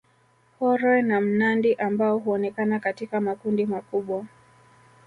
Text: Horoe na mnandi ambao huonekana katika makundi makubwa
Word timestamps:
Horoe 0.59 1.01
na 1.01 1.21
mnandi 1.21 1.73
ambao 1.75 2.17
huonekana 2.19 2.79
katika 2.79 3.21
makundi 3.21 3.65
makubwa 3.65 4.25